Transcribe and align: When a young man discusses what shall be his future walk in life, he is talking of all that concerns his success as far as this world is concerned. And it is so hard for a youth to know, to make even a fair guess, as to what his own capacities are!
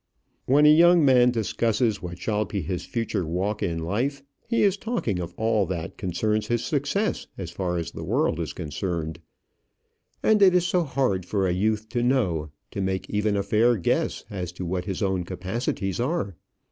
When 0.47 0.65
a 0.65 0.73
young 0.73 1.05
man 1.05 1.29
discusses 1.29 2.01
what 2.01 2.17
shall 2.17 2.43
be 2.45 2.63
his 2.63 2.85
future 2.87 3.23
walk 3.23 3.61
in 3.61 3.77
life, 3.77 4.23
he 4.47 4.63
is 4.63 4.75
talking 4.75 5.19
of 5.19 5.35
all 5.37 5.67
that 5.67 5.95
concerns 5.95 6.47
his 6.47 6.65
success 6.65 7.27
as 7.37 7.51
far 7.51 7.77
as 7.77 7.91
this 7.91 8.01
world 8.01 8.39
is 8.39 8.51
concerned. 8.51 9.19
And 10.23 10.41
it 10.41 10.55
is 10.55 10.65
so 10.65 10.85
hard 10.85 11.23
for 11.27 11.45
a 11.47 11.51
youth 11.53 11.87
to 11.89 12.01
know, 12.01 12.49
to 12.71 12.81
make 12.81 13.11
even 13.11 13.37
a 13.37 13.43
fair 13.43 13.77
guess, 13.77 14.25
as 14.31 14.51
to 14.53 14.65
what 14.65 14.85
his 14.85 15.03
own 15.03 15.23
capacities 15.23 15.99
are! 15.99 16.35